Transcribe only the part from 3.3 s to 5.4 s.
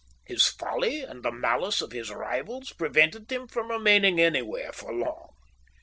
him from remaining anywhere for long.